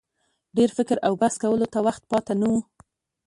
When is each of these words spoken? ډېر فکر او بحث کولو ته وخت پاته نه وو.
ډېر 0.57 0.69
فکر 0.77 0.97
او 1.07 1.13
بحث 1.21 1.35
کولو 1.43 1.65
ته 1.73 1.79
وخت 1.87 2.03
پاته 2.11 2.33
نه 2.41 2.47
وو. 2.51 2.59